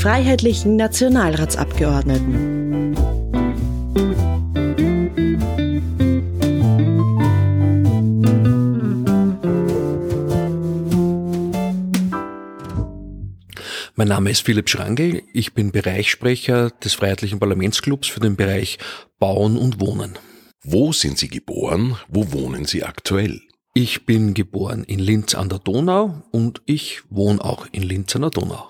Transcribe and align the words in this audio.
freiheitlichen 0.00 0.76
Nationalratsabgeordneten. 0.76 2.94
Mein 13.94 14.08
Name 14.08 14.30
ist 14.30 14.40
Philipp 14.40 14.70
Schrangel. 14.70 15.22
Ich 15.34 15.52
bin 15.52 15.70
Bereichssprecher 15.70 16.70
des 16.70 16.94
Freiheitlichen 16.94 17.38
Parlamentsclubs 17.38 18.08
für 18.08 18.20
den 18.20 18.36
Bereich 18.36 18.78
Bauen 19.18 19.58
und 19.58 19.82
Wohnen. 19.82 20.18
Wo 20.62 20.94
sind 20.94 21.18
Sie 21.18 21.28
geboren? 21.28 21.98
Wo 22.08 22.32
wohnen 22.32 22.64
Sie 22.64 22.84
aktuell? 22.84 23.42
Ich 23.74 24.06
bin 24.06 24.32
geboren 24.32 24.82
in 24.82 24.98
Linz 24.98 25.34
an 25.34 25.50
der 25.50 25.58
Donau 25.58 26.22
und 26.30 26.62
ich 26.64 27.02
wohne 27.10 27.44
auch 27.44 27.66
in 27.70 27.82
Linz 27.82 28.16
an 28.16 28.22
der 28.22 28.30
Donau. 28.30 28.66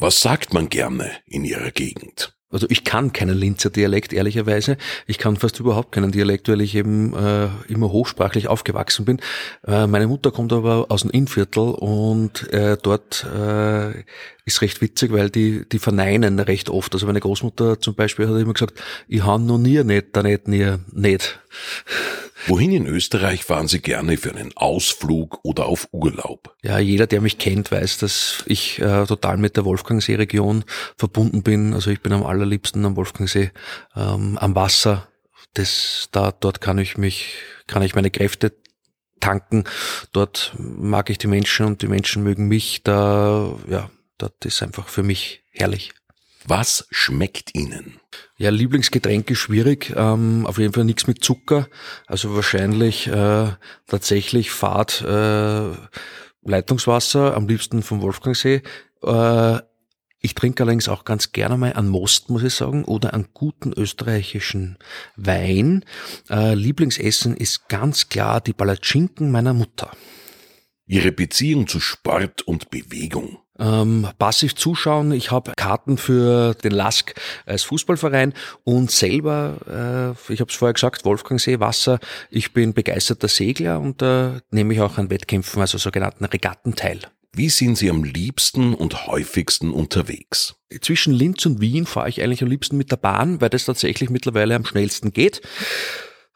Was 0.00 0.20
sagt 0.20 0.54
man 0.54 0.68
gerne 0.68 1.10
in 1.26 1.44
Ihrer 1.44 1.72
Gegend? 1.72 2.32
Also 2.50 2.68
ich 2.70 2.84
kann 2.84 3.12
keinen 3.12 3.36
Linzer 3.36 3.68
Dialekt, 3.68 4.12
ehrlicherweise. 4.12 4.76
Ich 5.08 5.18
kann 5.18 5.36
fast 5.36 5.58
überhaupt 5.58 5.90
keinen 5.90 6.12
Dialekt, 6.12 6.48
weil 6.48 6.60
ich 6.60 6.76
eben 6.76 7.14
äh, 7.14 7.48
immer 7.66 7.90
hochsprachlich 7.90 8.46
aufgewachsen 8.46 9.04
bin. 9.04 9.18
Äh, 9.66 9.88
meine 9.88 10.06
Mutter 10.06 10.30
kommt 10.30 10.52
aber 10.52 10.86
aus 10.88 11.02
dem 11.02 11.10
Innviertel 11.10 11.74
und 11.74 12.48
äh, 12.52 12.76
dort 12.80 13.24
äh, 13.24 14.04
ist 14.44 14.62
recht 14.62 14.80
witzig, 14.80 15.12
weil 15.12 15.30
die, 15.30 15.68
die 15.68 15.80
verneinen 15.80 16.38
recht 16.38 16.70
oft. 16.70 16.94
Also 16.94 17.06
meine 17.06 17.20
Großmutter 17.20 17.80
zum 17.80 17.96
Beispiel 17.96 18.28
hat 18.28 18.40
immer 18.40 18.52
gesagt, 18.54 18.80
ich 19.08 19.24
han 19.24 19.46
noch 19.46 19.58
nie 19.58 19.82
nicht, 19.82 20.06
da 20.12 20.22
nicht, 20.22 20.46
nie, 20.46 20.76
nicht. 20.92 21.40
Wohin 22.48 22.72
in 22.72 22.86
Österreich 22.86 23.44
fahren 23.44 23.68
Sie 23.68 23.80
gerne 23.80 24.16
für 24.16 24.34
einen 24.34 24.56
Ausflug 24.56 25.40
oder 25.42 25.66
auf 25.66 25.88
Urlaub? 25.92 26.56
Ja, 26.62 26.78
jeder, 26.78 27.06
der 27.06 27.20
mich 27.20 27.36
kennt, 27.36 27.70
weiß, 27.70 27.98
dass 27.98 28.42
ich 28.46 28.78
äh, 28.78 29.04
total 29.04 29.36
mit 29.36 29.58
der 29.58 29.66
Wolfgangsee-Region 29.66 30.64
verbunden 30.96 31.42
bin. 31.42 31.74
Also 31.74 31.90
ich 31.90 32.00
bin 32.00 32.14
am 32.14 32.24
allerliebsten 32.24 32.86
am 32.86 32.96
Wolfgangsee, 32.96 33.50
ähm, 33.94 34.38
am 34.38 34.54
Wasser. 34.54 35.08
Das, 35.52 36.08
da, 36.10 36.32
dort 36.32 36.62
kann 36.62 36.78
ich 36.78 36.96
mich, 36.96 37.34
kann 37.66 37.82
ich 37.82 37.94
meine 37.94 38.10
Kräfte 38.10 38.54
tanken. 39.20 39.64
Dort 40.12 40.54
mag 40.56 41.10
ich 41.10 41.18
die 41.18 41.26
Menschen 41.26 41.66
und 41.66 41.82
die 41.82 41.88
Menschen 41.88 42.22
mögen 42.22 42.48
mich. 42.48 42.82
Da, 42.82 43.56
ja, 43.68 43.90
das 44.16 44.30
ist 44.44 44.62
einfach 44.62 44.88
für 44.88 45.02
mich 45.02 45.42
herrlich. 45.50 45.92
Was 46.50 46.86
schmeckt 46.90 47.54
Ihnen? 47.54 48.00
Ja, 48.38 48.48
Lieblingsgetränk 48.48 49.30
ist 49.30 49.38
schwierig. 49.38 49.92
Ähm, 49.94 50.46
auf 50.46 50.56
jeden 50.56 50.72
Fall 50.72 50.84
nichts 50.84 51.06
mit 51.06 51.22
Zucker. 51.22 51.68
Also 52.06 52.34
wahrscheinlich 52.34 53.06
äh, 53.06 53.48
tatsächlich 53.86 54.50
Fahrt 54.50 55.02
äh, 55.02 55.72
Leitungswasser, 56.42 57.36
am 57.36 57.48
liebsten 57.48 57.82
vom 57.82 58.00
Wolfgangsee. 58.00 58.62
Äh, 59.02 59.58
ich 60.20 60.34
trinke 60.34 60.62
allerdings 60.62 60.88
auch 60.88 61.04
ganz 61.04 61.32
gerne 61.32 61.58
mal 61.58 61.74
an 61.74 61.86
Most, 61.86 62.30
muss 62.30 62.42
ich 62.42 62.54
sagen, 62.54 62.86
oder 62.86 63.12
an 63.12 63.28
guten 63.34 63.74
österreichischen 63.74 64.78
Wein. 65.16 65.84
Äh, 66.30 66.54
Lieblingsessen 66.54 67.36
ist 67.36 67.68
ganz 67.68 68.08
klar 68.08 68.40
die 68.40 68.54
Palatschinken 68.54 69.30
meiner 69.30 69.52
Mutter. 69.52 69.90
Ihre 70.86 71.12
Beziehung 71.12 71.66
zu 71.66 71.78
Sport 71.78 72.40
und 72.40 72.70
Bewegung. 72.70 73.36
Ähm, 73.60 74.06
passiv 74.18 74.54
zuschauen. 74.54 75.10
Ich 75.10 75.32
habe 75.32 75.52
Karten 75.56 75.98
für 75.98 76.54
den 76.54 76.70
LASK 76.70 77.14
als 77.44 77.64
Fußballverein 77.64 78.32
und 78.62 78.92
selber, 78.92 80.14
äh, 80.28 80.32
ich 80.32 80.40
habe 80.40 80.50
es 80.50 80.56
vorher 80.56 80.74
gesagt, 80.74 81.04
Wolfgangsee, 81.04 81.58
Wasser. 81.58 81.98
Ich 82.30 82.52
bin 82.52 82.72
begeisterter 82.72 83.26
Segler 83.26 83.80
und 83.80 84.00
da 84.00 84.36
äh, 84.36 84.40
nehme 84.50 84.74
ich 84.74 84.80
auch 84.80 84.96
an 84.98 85.10
Wettkämpfen, 85.10 85.60
also 85.60 85.76
sogenannten 85.76 86.24
Regatten 86.24 86.76
teil. 86.76 87.00
Wie 87.32 87.50
sind 87.50 87.76
Sie 87.76 87.90
am 87.90 88.04
liebsten 88.04 88.74
und 88.74 89.06
häufigsten 89.06 89.70
unterwegs? 89.70 90.56
Zwischen 90.80 91.12
Linz 91.12 91.44
und 91.46 91.60
Wien 91.60 91.86
fahre 91.86 92.08
ich 92.08 92.22
eigentlich 92.22 92.42
am 92.42 92.48
liebsten 92.48 92.76
mit 92.76 92.90
der 92.90 92.96
Bahn, 92.96 93.40
weil 93.40 93.50
das 93.50 93.64
tatsächlich 93.64 94.10
mittlerweile 94.10 94.54
am 94.54 94.64
schnellsten 94.64 95.12
geht. 95.12 95.42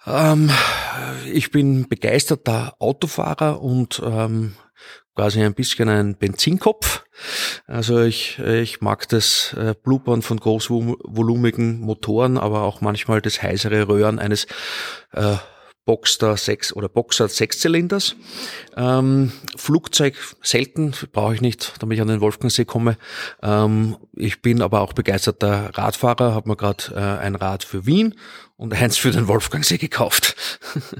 Ähm, 0.06 0.50
ich 1.32 1.50
bin 1.50 1.88
begeisterter 1.88 2.74
Autofahrer 2.78 3.62
und 3.62 4.02
ähm, 4.04 4.54
quasi 5.14 5.42
ein 5.42 5.54
bisschen 5.54 5.88
ein 5.88 6.16
Benzinkopf. 6.16 7.04
Also 7.66 8.00
ich, 8.00 8.38
ich 8.38 8.80
mag 8.80 9.08
das 9.08 9.54
äh, 9.54 9.74
Blubbern 9.80 10.22
von 10.22 10.38
großvolumigen 10.38 11.80
Motoren, 11.80 12.38
aber 12.38 12.62
auch 12.62 12.80
manchmal 12.80 13.20
das 13.20 13.42
heisere 13.42 13.88
Röhren 13.88 14.18
eines 14.18 14.46
äh, 15.12 15.36
Boxster 15.84 16.36
6 16.36 16.74
oder 16.74 16.88
Boxer 16.88 17.28
Sechszylinders. 17.28 18.14
Ähm, 18.76 19.32
Flugzeug 19.56 20.14
selten, 20.40 20.94
brauche 21.12 21.34
ich 21.34 21.40
nicht, 21.40 21.74
damit 21.80 21.96
ich 21.96 22.02
an 22.02 22.08
den 22.08 22.20
Wolfgangsee 22.20 22.64
komme. 22.64 22.96
Ähm, 23.42 23.96
ich 24.14 24.42
bin 24.42 24.62
aber 24.62 24.80
auch 24.80 24.92
begeisterter 24.92 25.70
Radfahrer, 25.74 26.34
habe 26.34 26.48
mir 26.48 26.56
gerade 26.56 26.94
äh, 26.94 27.24
ein 27.24 27.34
Rad 27.34 27.64
für 27.64 27.84
Wien 27.84 28.14
und 28.56 28.72
eins 28.74 28.96
für 28.96 29.10
den 29.10 29.26
Wolfgangsee 29.26 29.78
gekauft. 29.78 30.36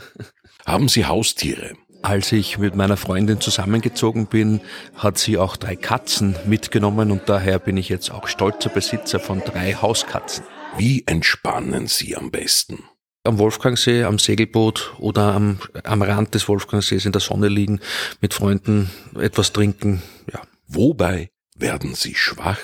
Haben 0.67 0.89
Sie 0.89 1.07
Haustiere? 1.07 1.75
Als 2.03 2.33
ich 2.33 2.59
mit 2.59 2.75
meiner 2.75 2.97
Freundin 2.97 3.41
zusammengezogen 3.41 4.27
bin, 4.27 4.61
hat 4.97 5.19
sie 5.19 5.39
auch 5.39 5.57
drei 5.57 5.77
Katzen 5.77 6.35
mitgenommen 6.47 7.13
und 7.13 7.29
daher 7.29 7.61
bin 7.61 7.77
ich 7.77 7.89
jetzt 7.89 8.11
auch 8.11 8.27
stolzer 8.27 8.71
Besitzer 8.71 9.21
von 9.21 9.41
drei 9.41 9.75
Hauskatzen. 9.75 10.45
Wie 10.77 11.05
entspannen 11.07 11.87
Sie 11.87 12.17
am 12.17 12.33
besten? 12.33 12.83
Am 13.25 13.39
Wolfgangsee, 13.39 14.03
am 14.03 14.19
Segelboot 14.19 14.95
oder 14.99 15.35
am, 15.35 15.61
am 15.85 16.03
Rand 16.03 16.35
des 16.35 16.49
Wolfgangsees 16.49 17.07
in 17.07 17.13
der 17.13 17.21
Sonne 17.21 17.49
liegen, 17.49 17.81
mit 18.21 18.35
Freunden 18.35 18.91
etwas 19.19 19.53
trinken, 19.53 20.03
ja. 20.33 20.41
Wobei 20.67 21.31
werden 21.55 21.95
Sie 21.95 22.17
schwach? 22.17 22.59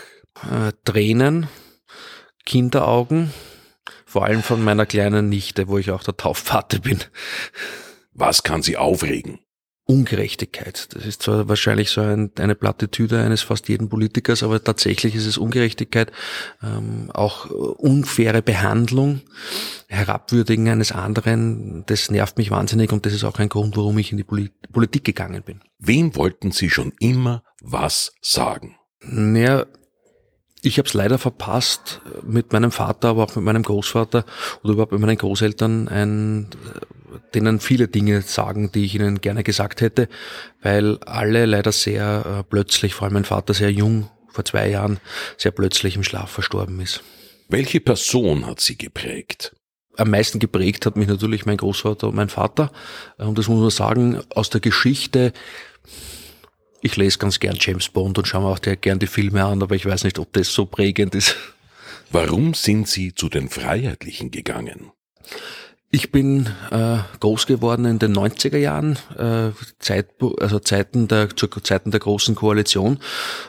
Äh, 0.50 0.72
Tränen, 0.84 1.46
Kinderaugen, 2.44 3.32
vor 4.04 4.24
allem 4.24 4.42
von 4.42 4.64
meiner 4.64 4.86
kleinen 4.86 5.28
Nichte, 5.28 5.68
wo 5.68 5.78
ich 5.78 5.92
auch 5.92 6.02
der 6.02 6.16
Taufpate 6.16 6.80
bin. 6.80 6.98
Was 8.18 8.42
kann 8.42 8.62
sie 8.62 8.76
aufregen? 8.76 9.38
Ungerechtigkeit. 9.84 10.88
Das 10.92 11.06
ist 11.06 11.22
zwar 11.22 11.48
wahrscheinlich 11.48 11.90
so 11.90 12.00
ein, 12.00 12.32
eine 12.38 12.56
Plattitüde 12.56 13.22
eines 13.22 13.42
fast 13.42 13.68
jeden 13.68 13.88
Politikers, 13.88 14.42
aber 14.42 14.62
tatsächlich 14.62 15.14
ist 15.14 15.24
es 15.24 15.38
Ungerechtigkeit, 15.38 16.10
ähm, 16.60 17.10
auch 17.14 17.46
unfaire 17.48 18.42
Behandlung, 18.42 19.20
Herabwürdigen 19.86 20.68
eines 20.68 20.90
anderen. 20.90 21.84
Das 21.86 22.10
nervt 22.10 22.38
mich 22.38 22.50
wahnsinnig 22.50 22.92
und 22.92 23.06
das 23.06 23.14
ist 23.14 23.24
auch 23.24 23.38
ein 23.38 23.48
Grund, 23.48 23.76
warum 23.76 23.96
ich 23.98 24.10
in 24.10 24.18
die 24.18 24.50
Politik 24.72 25.04
gegangen 25.04 25.42
bin. 25.44 25.60
Wem 25.78 26.16
wollten 26.16 26.50
Sie 26.50 26.70
schon 26.70 26.92
immer 26.98 27.44
was 27.62 28.14
sagen? 28.20 28.76
Naja, 29.00 29.64
ich 30.60 30.78
habe 30.78 30.88
es 30.88 30.94
leider 30.94 31.18
verpasst, 31.18 32.02
mit 32.26 32.52
meinem 32.52 32.72
Vater, 32.72 33.10
aber 33.10 33.24
auch 33.24 33.36
mit 33.36 33.44
meinem 33.44 33.62
Großvater 33.62 34.26
oder 34.64 34.72
überhaupt 34.72 34.92
mit 34.92 35.00
meinen 35.00 35.16
Großeltern 35.16 35.88
ein 35.88 36.48
denen 37.34 37.60
viele 37.60 37.88
Dinge 37.88 38.22
sagen, 38.22 38.72
die 38.72 38.84
ich 38.84 38.94
ihnen 38.94 39.20
gerne 39.20 39.44
gesagt 39.44 39.80
hätte, 39.80 40.08
weil 40.62 40.98
alle 41.04 41.46
leider 41.46 41.72
sehr 41.72 42.40
äh, 42.40 42.42
plötzlich, 42.44 42.94
vor 42.94 43.04
allem 43.04 43.14
mein 43.14 43.24
Vater 43.24 43.54
sehr 43.54 43.72
jung, 43.72 44.10
vor 44.30 44.44
zwei 44.44 44.68
Jahren, 44.68 44.98
sehr 45.36 45.52
plötzlich 45.52 45.96
im 45.96 46.04
Schlaf 46.04 46.30
verstorben 46.30 46.80
ist. 46.80 47.02
Welche 47.48 47.80
Person 47.80 48.46
hat 48.46 48.60
sie 48.60 48.76
geprägt? 48.76 49.54
Am 49.96 50.10
meisten 50.10 50.38
geprägt 50.38 50.86
hat 50.86 50.96
mich 50.96 51.08
natürlich 51.08 51.44
mein 51.44 51.56
Großvater 51.56 52.08
und 52.08 52.14
mein 52.14 52.28
Vater. 52.28 52.70
Und 53.16 53.36
das 53.36 53.48
muss 53.48 53.60
man 53.60 53.70
sagen, 53.70 54.22
aus 54.30 54.48
der 54.48 54.60
Geschichte, 54.60 55.32
ich 56.82 56.96
lese 56.96 57.18
ganz 57.18 57.40
gern 57.40 57.56
James 57.58 57.88
Bond 57.88 58.18
und 58.18 58.28
schaue 58.28 58.42
mir 58.42 58.48
auch 58.48 58.60
gern 58.60 59.00
die 59.00 59.08
Filme 59.08 59.44
an, 59.44 59.62
aber 59.62 59.74
ich 59.74 59.86
weiß 59.86 60.04
nicht, 60.04 60.18
ob 60.20 60.32
das 60.34 60.52
so 60.52 60.66
prägend 60.66 61.14
ist. 61.14 61.36
Warum 62.10 62.54
sind 62.54 62.88
Sie 62.88 63.14
zu 63.14 63.28
den 63.28 63.48
Freiheitlichen 63.48 64.30
gegangen? 64.30 64.92
Ich 65.90 66.12
bin 66.12 66.46
äh, 66.70 66.98
groß 67.20 67.46
geworden 67.46 67.86
in 67.86 67.98
den 67.98 68.14
90er 68.14 68.58
Jahren, 68.58 68.98
äh, 69.16 69.52
Zeit, 69.78 70.08
also 70.38 70.58
Zeiten 70.58 71.08
der, 71.08 71.34
zu 71.34 71.46
Zeiten 71.46 71.90
der 71.90 72.00
großen 72.00 72.34
Koalition, 72.34 72.98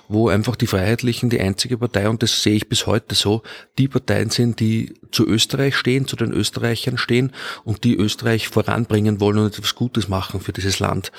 wo 0.08 0.30
einfach 0.30 0.56
die 0.56 0.68
Freiheitlichen 0.68 1.30
die 1.30 1.42
einzige 1.42 1.78
Partei, 1.78 2.08
und 2.08 2.24
das 2.24 2.42
sehe 2.42 2.56
ich 2.56 2.70
bis 2.70 2.88
heute 2.88 3.14
so, 3.14 3.44
die 3.78 3.90
Parteien 3.90 4.30
sind, 4.30 4.62
die 4.62 4.94
zu 5.12 5.28
Österreich 5.28 5.76
stehen, 5.76 6.08
zu 6.08 6.16
den 6.16 6.32
Österreichern 6.32 6.98
stehen 6.98 7.34
und 7.66 7.84
die 7.84 7.98
Österreich 7.98 8.48
voranbringen 8.48 9.20
wollen 9.20 9.40
und 9.40 9.48
etwas 9.48 9.76
Gutes 9.76 10.08
machen 10.08 10.40
für 10.40 10.54
dieses 10.54 10.80
Land. 10.80 11.12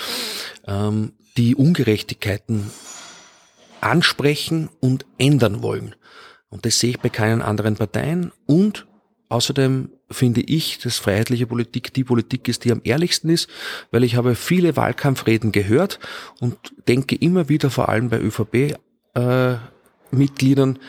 Ähm, 0.66 1.12
die 1.36 1.54
Ungerechtigkeiten 1.54 2.70
ansprechen 3.82 4.70
und 4.80 5.04
ändern 5.18 5.62
wollen. 5.62 5.94
Und 6.48 6.64
das 6.64 6.78
sehe 6.78 6.90
ich 6.90 7.00
bei 7.00 7.10
keinen 7.10 7.42
anderen 7.42 7.76
Parteien 7.76 8.32
und 8.46 8.86
Außerdem 9.30 9.90
finde 10.10 10.40
ich, 10.40 10.78
dass 10.78 10.96
freiheitliche 10.98 11.46
Politik 11.46 11.94
die 11.94 12.02
Politik 12.04 12.48
ist, 12.48 12.64
die 12.64 12.72
am 12.72 12.80
ehrlichsten 12.84 13.28
ist, 13.30 13.48
weil 13.90 14.04
ich 14.04 14.16
habe 14.16 14.34
viele 14.34 14.76
Wahlkampfreden 14.76 15.52
gehört 15.52 15.98
und 16.40 16.58
denke 16.88 17.16
immer 17.16 17.48
wieder, 17.48 17.70
vor 17.70 17.88
allem 17.88 18.08
bei 18.08 18.18
ÖVP-Mitgliedern, 18.18 20.76
äh, 20.76 20.80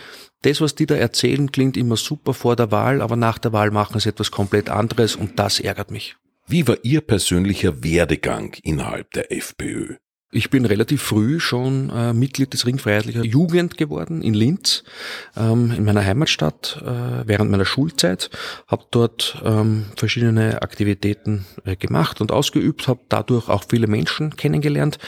das, 0.42 0.60
was 0.60 0.74
die 0.74 0.88
da 0.88 0.96
erzählen, 0.96 1.52
klingt 1.52 1.78
immer 1.78 1.98
super 1.98 2.34
vor 2.34 2.56
der 2.56 2.72
Wahl, 2.72 3.02
aber 3.02 3.16
nach 3.16 3.38
der 3.38 3.54
Wahl 3.54 3.72
machen 3.72 4.00
sie 4.00 4.10
etwas 4.10 4.32
komplett 4.32 4.70
anderes 4.70 5.16
und 5.16 5.38
das 5.38 5.60
ärgert 5.60 5.92
mich. 5.92 6.16
Wie 6.48 6.68
war 6.68 6.78
Ihr 6.84 7.02
persönlicher 7.02 7.84
Werdegang 7.84 8.56
innerhalb 8.64 9.12
der 9.12 9.32
FPÖ? 9.32 9.98
Ich 10.34 10.50
bin 10.50 10.66
relativ 10.66 11.02
früh 11.02 11.42
schon 11.42 11.90
äh, 11.90 12.14
Mitglied 12.14 12.54
des 12.54 12.66
Ringfreiheitlicher 12.66 13.26
Jugend 13.26 13.78
geworden 13.78 14.22
in 14.22 14.34
Linz, 14.34 14.86
ähm, 15.36 15.72
in 15.72 15.84
meiner 15.84 16.06
Heimatstadt, 16.06 16.82
äh, 16.86 17.28
während 17.28 17.52
meiner 17.52 17.66
Schulzeit. 17.66 18.30
Habe 18.66 18.86
dort 18.92 19.42
ähm, 19.44 19.88
verschiedene 19.98 20.62
Aktivitäten 20.62 21.46
äh, 21.66 21.76
gemacht 21.76 22.22
und 22.22 22.32
ausgeübt, 22.32 22.88
habe 22.88 23.02
dadurch 23.10 23.50
auch 23.50 23.66
viele 23.68 23.88
Menschen 23.88 24.38
kennengelernt. 24.38 25.00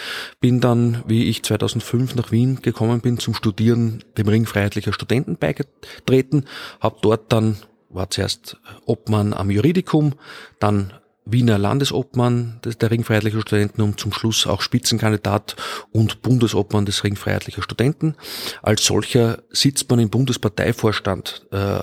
Bin 0.41 0.59
dann, 0.59 1.03
wie 1.07 1.29
ich 1.29 1.41
2005 1.41 2.15
nach 2.15 2.31
Wien 2.31 2.61
gekommen 2.61 2.99
bin, 2.99 3.17
zum 3.17 3.33
Studieren 3.33 4.03
dem 4.17 4.27
Ringfreiheitlicher 4.27 4.91
Studenten 4.91 5.37
beigetreten, 5.37 6.45
habe 6.81 6.97
dort 7.01 7.31
dann 7.31 7.55
war 7.89 8.09
zuerst 8.09 8.57
Obmann 8.85 9.33
am 9.33 9.51
Juridikum, 9.51 10.15
dann 10.59 10.93
Wiener 11.25 11.57
Landesobmann 11.57 12.59
der 12.63 12.91
Ringfreiheitlichen 12.91 13.41
Studenten 13.41 13.81
und 13.81 13.99
zum 13.99 14.11
Schluss 14.11 14.45
auch 14.45 14.61
Spitzenkandidat 14.61 15.55
und 15.91 16.21
Bundesobmann 16.21 16.85
des 16.85 17.03
Ringfreiheitlichen 17.03 17.63
Studenten. 17.63 18.15
Als 18.61 18.85
solcher 18.85 19.43
sitzt 19.49 19.89
man 19.89 19.99
im 19.99 20.09
Bundesparteivorstand 20.09 21.47
äh, 21.51 21.81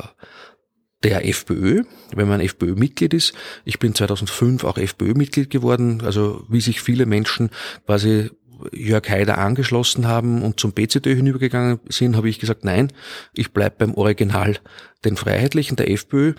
der 1.02 1.26
FPÖ, 1.26 1.84
wenn 2.14 2.28
man 2.28 2.40
FPÖ-Mitglied 2.40 3.14
ist. 3.14 3.32
Ich 3.64 3.78
bin 3.78 3.94
2005 3.94 4.64
auch 4.64 4.76
FPÖ-Mitglied 4.76 5.48
geworden, 5.48 6.02
also 6.04 6.44
wie 6.48 6.60
sich 6.60 6.82
viele 6.82 7.06
Menschen 7.06 7.50
quasi 7.86 8.30
Jörg 8.72 9.08
Haider 9.08 9.38
angeschlossen 9.38 10.06
haben 10.06 10.42
und 10.42 10.60
zum 10.60 10.72
BZÖ 10.72 11.14
hinübergegangen 11.14 11.80
sind, 11.88 12.16
habe 12.16 12.28
ich 12.28 12.38
gesagt, 12.38 12.64
nein, 12.64 12.92
ich 13.32 13.52
bleib 13.52 13.78
beim 13.78 13.94
Original, 13.94 14.58
den 15.04 15.16
Freiheitlichen, 15.16 15.76
der 15.76 15.90
FPÖ. 15.90 16.34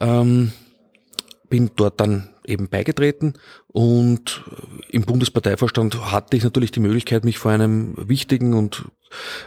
Ähm, 0.00 0.52
bin 1.48 1.70
dort 1.76 2.00
dann 2.00 2.28
eben 2.46 2.68
beigetreten 2.68 3.34
und 3.68 4.42
im 4.90 5.02
Bundesparteivorstand 5.02 6.12
hatte 6.12 6.36
ich 6.36 6.44
natürlich 6.44 6.70
die 6.70 6.80
Möglichkeit, 6.80 7.24
mich 7.24 7.38
vor 7.38 7.52
einem 7.52 7.94
wichtigen 7.96 8.54
und 8.54 8.84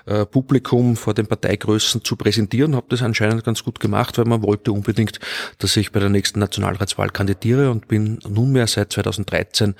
äh, 0.05 0.25
Publikum, 0.25 0.95
vor 0.95 1.13
den 1.13 1.27
Parteigrößen 1.27 2.03
zu 2.03 2.15
präsentieren, 2.15 2.75
habe 2.75 2.87
das 2.89 3.01
anscheinend 3.01 3.43
ganz 3.43 3.63
gut 3.63 3.79
gemacht, 3.79 4.17
weil 4.17 4.25
man 4.25 4.43
wollte 4.43 4.71
unbedingt, 4.71 5.19
dass 5.57 5.77
ich 5.77 5.91
bei 5.91 5.99
der 5.99 6.09
nächsten 6.09 6.39
Nationalratswahl 6.39 7.09
kandidiere 7.09 7.71
und 7.71 7.87
bin 7.87 8.19
nunmehr 8.27 8.67
seit 8.67 8.93
2013 8.93 9.75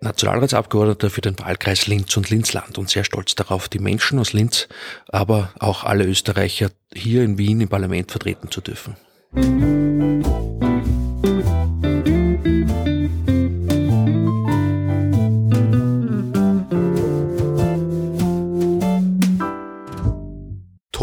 Nationalratsabgeordneter 0.00 1.10
für 1.10 1.20
den 1.22 1.38
Wahlkreis 1.40 1.88
Linz 1.88 2.16
und 2.16 2.30
Linzland 2.30 2.78
und 2.78 2.88
sehr 2.88 3.02
stolz 3.02 3.34
darauf, 3.34 3.68
die 3.68 3.80
Menschen 3.80 4.18
aus 4.18 4.32
Linz, 4.32 4.68
aber 5.08 5.52
auch 5.58 5.82
alle 5.82 6.04
Österreicher 6.04 6.70
hier 6.94 7.24
in 7.24 7.36
Wien 7.36 7.60
im 7.60 7.68
Parlament 7.68 8.10
vertreten 8.10 8.50
zu 8.50 8.60
dürfen. 8.60 8.96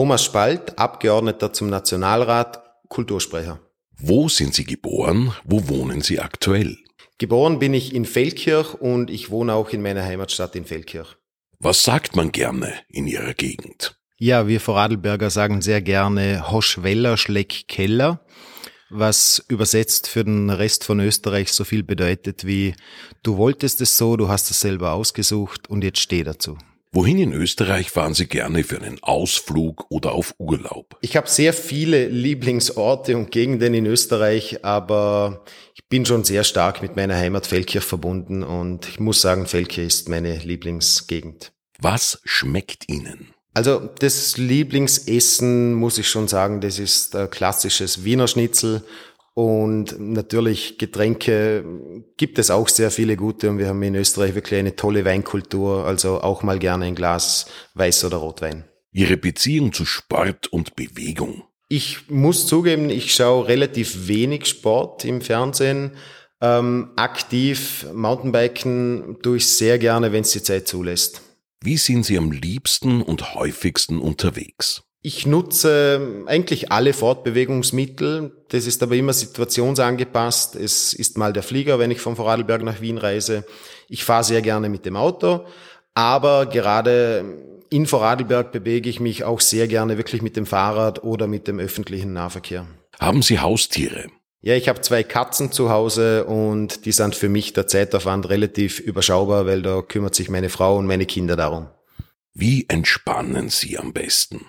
Thomas 0.05 0.23
Spalt, 0.23 0.77
Abgeordneter 0.77 1.51
zum 1.51 1.71
Nationalrat, 1.71 2.63
Kultursprecher. 2.89 3.59
Wo 3.97 4.29
sind 4.29 4.53
Sie 4.53 4.63
geboren? 4.63 5.33
Wo 5.45 5.67
wohnen 5.67 6.01
Sie 6.01 6.19
aktuell? 6.19 6.77
Geboren 7.17 7.57
bin 7.57 7.73
ich 7.73 7.91
in 7.91 8.05
Feldkirch 8.05 8.75
und 8.75 9.09
ich 9.09 9.31
wohne 9.31 9.55
auch 9.55 9.71
in 9.71 9.81
meiner 9.81 10.03
Heimatstadt 10.03 10.55
in 10.55 10.65
Feldkirch. 10.65 11.15
Was 11.57 11.83
sagt 11.83 12.15
man 12.15 12.31
gerne 12.31 12.71
in 12.87 13.07
Ihrer 13.07 13.33
Gegend? 13.33 13.99
Ja, 14.19 14.47
wir 14.47 14.61
Vorarlberger 14.61 15.31
sagen 15.31 15.63
sehr 15.63 15.81
gerne 15.81 16.51
Hoschweller 16.51 17.17
Schleck 17.17 17.67
Keller, 17.67 18.23
was 18.91 19.43
übersetzt 19.47 20.07
für 20.07 20.23
den 20.23 20.51
Rest 20.51 20.83
von 20.83 20.99
Österreich 20.99 21.51
so 21.51 21.63
viel 21.63 21.81
bedeutet 21.81 22.45
wie 22.45 22.75
du 23.23 23.37
wolltest 23.37 23.81
es 23.81 23.97
so, 23.97 24.17
du 24.17 24.27
hast 24.27 24.51
es 24.51 24.59
selber 24.59 24.93
ausgesucht 24.93 25.67
und 25.67 25.83
jetzt 25.83 25.97
steh 25.97 26.23
dazu. 26.23 26.59
Wohin 26.95 27.19
in 27.19 27.33
Österreich 27.33 27.91
fahren 27.91 28.13
Sie 28.13 28.25
gerne 28.25 28.63
für 28.63 28.81
einen 28.81 29.03
Ausflug 29.03 29.85
oder 29.89 30.13
auf 30.13 30.33
Urlaub? 30.37 30.95
Ich 31.01 31.17
habe 31.17 31.27
sehr 31.27 31.51
viele 31.51 32.07
Lieblingsorte 32.07 33.17
und 33.17 33.33
Gegenden 33.33 33.73
in 33.73 33.85
Österreich, 33.85 34.63
aber 34.63 35.43
ich 35.73 35.85
bin 35.89 36.05
schon 36.05 36.23
sehr 36.23 36.45
stark 36.45 36.81
mit 36.81 36.95
meiner 36.95 37.17
Heimat 37.17 37.47
Feldkirch 37.47 37.83
verbunden 37.83 38.43
und 38.43 38.87
ich 38.87 39.01
muss 39.01 39.19
sagen, 39.19 39.45
Feldkirch 39.45 39.87
ist 39.87 40.07
meine 40.07 40.37
Lieblingsgegend. 40.37 41.51
Was 41.79 42.21
schmeckt 42.23 42.87
Ihnen? 42.87 43.33
Also 43.53 43.89
das 43.99 44.37
Lieblingsessen 44.37 45.73
muss 45.73 45.97
ich 45.97 46.07
schon 46.07 46.29
sagen, 46.29 46.61
das 46.61 46.79
ist 46.79 47.17
klassisches 47.29 48.05
Wiener 48.05 48.29
Schnitzel 48.29 48.85
und 49.35 49.99
natürlich 49.99 50.77
Getränke 50.77 51.65
gibt 52.15 52.39
es 52.39 52.49
auch 52.49 52.69
sehr 52.69 52.89
viele 52.89 53.17
gute 53.17 53.49
und 53.49 53.57
wir 53.57 53.67
haben 53.67 53.83
in 53.83 53.95
Österreich 53.95 54.33
wirklich 54.33 54.57
eine 54.57 54.77
tolle 54.77 55.03
Weinkultur, 55.03 55.85
also 55.85 56.21
auch 56.21 56.41
mal 56.41 56.57
gerne 56.57 56.85
ein 56.85 56.95
Glas 56.95 57.45
Weiß- 57.75 58.05
oder 58.05 58.17
Rotwein. 58.17 58.63
Ihre 58.93 59.17
Beziehung 59.17 59.73
zu 59.73 59.85
Sport 59.85 60.47
und 60.47 60.77
Bewegung. 60.77 61.43
Ich 61.67 62.09
muss 62.09 62.47
zugeben, 62.47 62.89
ich 62.89 63.13
schaue 63.13 63.49
relativ 63.49 64.07
wenig 64.07 64.45
Sport 64.45 65.03
im 65.03 65.19
Fernsehen. 65.19 65.91
Ähm, 66.39 66.91
aktiv 66.95 67.87
Mountainbiken 67.93 69.17
tue 69.21 69.37
ich 69.37 69.47
sehr 69.47 69.77
gerne, 69.79 70.13
wenn 70.13 70.21
es 70.21 70.31
die 70.31 70.43
Zeit 70.43 70.65
zulässt. 70.69 71.21
Wie 71.61 71.75
sind 71.75 72.05
Sie 72.05 72.17
am 72.17 72.31
liebsten 72.31 73.01
und 73.01 73.35
häufigsten 73.35 73.99
unterwegs? 73.99 74.84
Ich 75.07 75.27
nutze 75.27 76.23
eigentlich 76.25 76.71
alle 76.71 76.91
Fortbewegungsmittel. 76.91 78.31
Das 78.47 78.65
ist 78.65 78.81
aber 78.81 78.95
immer 78.95 79.13
situationsangepasst. 79.13 80.55
Es 80.55 80.93
ist 80.93 81.15
mal 81.15 81.31
der 81.31 81.43
Flieger, 81.43 81.77
wenn 81.77 81.91
ich 81.91 82.01
von 82.01 82.15
Vorarlberg 82.15 82.63
nach 82.63 82.81
Wien 82.81 82.97
reise. 82.97 83.45
Ich 83.87 84.03
fahre 84.03 84.23
sehr 84.23 84.41
gerne 84.41 84.67
mit 84.67 84.83
dem 84.83 84.95
Auto. 84.95 85.45
Aber 85.93 86.47
gerade 86.47 87.23
in 87.69 87.85
Vorarlberg 87.85 88.51
bewege 88.51 88.89
ich 88.89 88.99
mich 88.99 89.23
auch 89.23 89.41
sehr 89.41 89.67
gerne 89.67 89.99
wirklich 89.99 90.23
mit 90.23 90.35
dem 90.37 90.47
Fahrrad 90.47 91.03
oder 91.03 91.27
mit 91.27 91.47
dem 91.47 91.59
öffentlichen 91.59 92.13
Nahverkehr. 92.13 92.65
Haben 92.99 93.21
Sie 93.21 93.39
Haustiere? 93.39 94.07
Ja, 94.41 94.55
ich 94.55 94.67
habe 94.67 94.81
zwei 94.81 95.03
Katzen 95.03 95.51
zu 95.51 95.69
Hause 95.69 96.25
und 96.25 96.87
die 96.87 96.91
sind 96.91 97.13
für 97.13 97.29
mich 97.29 97.53
der 97.53 97.67
Zeitaufwand 97.67 98.27
relativ 98.29 98.79
überschaubar, 98.79 99.45
weil 99.45 99.61
da 99.61 99.83
kümmert 99.83 100.15
sich 100.15 100.31
meine 100.31 100.49
Frau 100.49 100.79
und 100.79 100.87
meine 100.87 101.05
Kinder 101.05 101.35
darum. 101.35 101.67
Wie 102.33 102.65
entspannen 102.67 103.49
Sie 103.49 103.77
am 103.77 103.93
besten? 103.93 104.47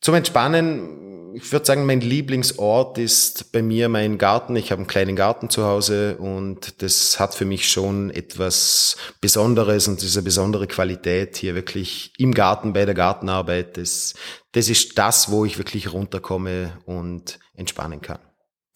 Zum 0.00 0.14
Entspannen, 0.14 1.34
ich 1.34 1.52
würde 1.52 1.66
sagen, 1.66 1.84
mein 1.84 2.00
Lieblingsort 2.00 2.96
ist 2.96 3.52
bei 3.52 3.60
mir 3.60 3.88
mein 3.90 4.16
Garten. 4.16 4.56
Ich 4.56 4.72
habe 4.72 4.80
einen 4.80 4.88
kleinen 4.88 5.14
Garten 5.14 5.50
zu 5.50 5.64
Hause 5.64 6.16
und 6.16 6.82
das 6.82 7.20
hat 7.20 7.34
für 7.34 7.44
mich 7.44 7.70
schon 7.70 8.10
etwas 8.10 8.96
Besonderes 9.20 9.88
und 9.88 10.00
diese 10.00 10.22
besondere 10.22 10.66
Qualität 10.66 11.36
hier 11.36 11.54
wirklich 11.54 12.12
im 12.18 12.32
Garten 12.32 12.72
bei 12.72 12.86
der 12.86 12.94
Gartenarbeit. 12.94 13.76
Das, 13.76 14.14
das 14.52 14.70
ist 14.70 14.96
das, 14.96 15.30
wo 15.30 15.44
ich 15.44 15.58
wirklich 15.58 15.92
runterkomme 15.92 16.78
und 16.86 17.38
entspannen 17.54 18.00
kann. 18.00 18.20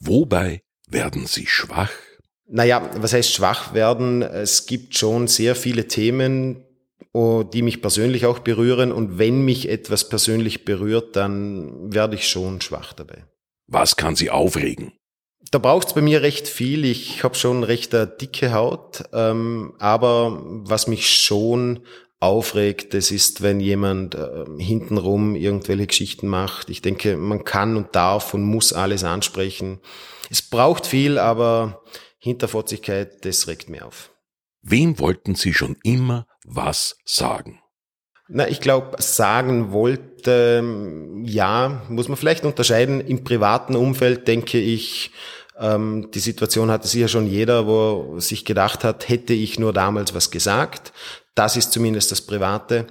Wobei 0.00 0.60
werden 0.88 1.26
Sie 1.26 1.46
schwach? 1.46 1.90
Naja, 2.46 2.90
was 2.98 3.14
heißt 3.14 3.32
schwach 3.32 3.72
werden? 3.72 4.20
Es 4.20 4.66
gibt 4.66 4.96
schon 4.98 5.26
sehr 5.26 5.56
viele 5.56 5.88
Themen, 5.88 6.64
die 7.14 7.62
mich 7.62 7.80
persönlich 7.80 8.26
auch 8.26 8.40
berühren. 8.40 8.92
Und 8.92 9.18
wenn 9.18 9.44
mich 9.44 9.68
etwas 9.68 10.08
persönlich 10.08 10.64
berührt, 10.64 11.16
dann 11.16 11.92
werde 11.92 12.16
ich 12.16 12.28
schon 12.28 12.60
schwach 12.60 12.92
dabei. 12.92 13.24
Was 13.66 13.96
kann 13.96 14.16
Sie 14.16 14.30
aufregen? 14.30 14.92
Da 15.50 15.58
braucht 15.58 15.88
es 15.88 15.94
bei 15.94 16.00
mir 16.00 16.22
recht 16.22 16.48
viel. 16.48 16.84
Ich 16.84 17.22
habe 17.22 17.36
schon 17.36 17.62
recht 17.62 17.92
dicke 17.92 18.52
Haut. 18.52 19.04
Ähm, 19.12 19.74
aber 19.78 20.42
was 20.42 20.88
mich 20.88 21.08
schon 21.08 21.80
aufregt, 22.18 22.94
das 22.94 23.10
ist, 23.10 23.42
wenn 23.42 23.60
jemand 23.60 24.14
äh, 24.14 24.44
hintenrum 24.58 25.36
irgendwelche 25.36 25.86
Geschichten 25.86 26.26
macht. 26.26 26.70
Ich 26.70 26.82
denke, 26.82 27.16
man 27.16 27.44
kann 27.44 27.76
und 27.76 27.94
darf 27.94 28.34
und 28.34 28.42
muss 28.42 28.72
alles 28.72 29.04
ansprechen. 29.04 29.80
Es 30.30 30.42
braucht 30.42 30.86
viel, 30.86 31.18
aber 31.18 31.82
Hinterfotzigkeit, 32.18 33.24
das 33.26 33.46
regt 33.46 33.68
mir 33.68 33.86
auf. 33.86 34.10
Wem 34.62 34.98
wollten 34.98 35.34
Sie 35.34 35.52
schon 35.52 35.76
immer 35.82 36.26
was 36.44 36.96
sagen? 37.04 37.60
Na, 38.28 38.48
ich 38.48 38.60
glaube, 38.60 39.02
sagen 39.02 39.72
wollte, 39.72 40.64
ja, 41.24 41.82
muss 41.88 42.08
man 42.08 42.16
vielleicht 42.16 42.44
unterscheiden. 42.44 43.00
Im 43.00 43.24
privaten 43.24 43.76
Umfeld 43.76 44.28
denke 44.28 44.58
ich, 44.58 45.10
ähm, 45.58 46.10
die 46.12 46.20
Situation 46.20 46.70
hatte 46.70 46.88
sicher 46.88 47.08
schon 47.08 47.26
jeder, 47.26 47.66
wo 47.66 48.18
sich 48.18 48.44
gedacht 48.44 48.82
hat, 48.82 49.08
hätte 49.08 49.34
ich 49.34 49.58
nur 49.58 49.72
damals 49.72 50.14
was 50.14 50.30
gesagt. 50.30 50.92
Das 51.34 51.56
ist 51.56 51.72
zumindest 51.72 52.12
das 52.12 52.22
Private. 52.22 52.86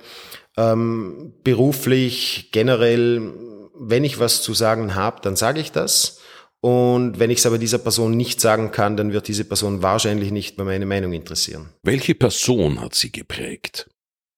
Ähm, 0.55 1.33
beruflich, 1.43 2.49
generell, 2.51 3.33
wenn 3.75 4.03
ich 4.03 4.19
was 4.19 4.43
zu 4.43 4.53
sagen 4.53 4.93
habe, 4.93 5.21
dann 5.21 5.35
sage 5.35 5.59
ich 5.59 5.71
das. 5.71 6.19
Und 6.63 7.19
wenn 7.19 7.29
ich 7.29 7.39
es 7.39 7.45
aber 7.45 7.57
dieser 7.57 7.77
Person 7.77 8.15
nicht 8.15 8.39
sagen 8.39 8.71
kann, 8.71 8.95
dann 8.95 9.11
wird 9.11 9.27
diese 9.27 9.43
Person 9.43 9.81
wahrscheinlich 9.81 10.31
nicht 10.31 10.55
bei 10.55 10.63
meiner 10.63 10.85
Meinung 10.85 11.11
interessieren. 11.11 11.67
Welche 11.83 12.15
Person 12.15 12.79
hat 12.79 12.95
sie 12.95 13.11
geprägt? 13.11 13.89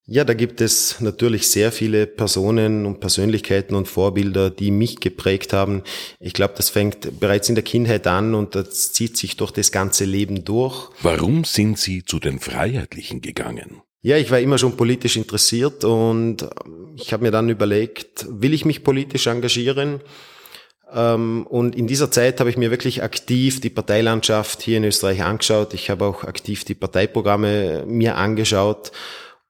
Ja, 0.07 0.23
da 0.23 0.33
gibt 0.33 0.59
es 0.59 0.99
natürlich 1.01 1.47
sehr 1.47 1.71
viele 1.71 2.07
Personen 2.07 2.87
und 2.87 2.99
Persönlichkeiten 2.99 3.75
und 3.75 3.87
Vorbilder, 3.87 4.49
die 4.49 4.71
mich 4.71 5.01
geprägt 5.01 5.53
haben. 5.53 5.83
Ich 6.19 6.33
glaube, 6.33 6.55
das 6.57 6.71
fängt 6.71 7.19
bereits 7.19 7.47
in 7.49 7.53
der 7.53 7.63
Kindheit 7.63 8.07
an 8.07 8.33
und 8.33 8.55
das 8.55 8.91
zieht 8.91 9.17
sich 9.17 9.37
durch 9.37 9.51
das 9.51 9.71
ganze 9.71 10.05
Leben 10.05 10.43
durch. 10.43 10.89
Warum 11.03 11.43
sind 11.43 11.77
Sie 11.77 12.05
zu 12.05 12.17
den 12.17 12.39
Freiheitlichen 12.39 13.21
gegangen? 13.21 13.83
Ja, 14.01 14.17
ich 14.17 14.31
war 14.31 14.39
immer 14.39 14.57
schon 14.57 14.77
politisch 14.77 15.15
interessiert 15.15 15.83
und 15.83 16.49
ich 16.95 17.13
habe 17.13 17.23
mir 17.23 17.31
dann 17.31 17.49
überlegt, 17.49 18.25
will 18.29 18.55
ich 18.55 18.65
mich 18.65 18.83
politisch 18.83 19.27
engagieren? 19.27 20.01
Ähm, 20.91 21.45
und 21.47 21.75
in 21.75 21.87
dieser 21.87 22.11
Zeit 22.11 22.39
habe 22.39 22.49
ich 22.49 22.57
mir 22.57 22.71
wirklich 22.71 23.03
aktiv 23.03 23.61
die 23.61 23.69
Parteilandschaft 23.69 24.61
hier 24.61 24.77
in 24.77 24.83
Österreich 24.83 25.23
angeschaut. 25.23 25.73
Ich 25.73 25.89
habe 25.89 26.05
auch 26.05 26.23
aktiv 26.23 26.63
die 26.63 26.75
Parteiprogramme 26.75 27.85
mir 27.85 28.15
angeschaut. 28.15 28.91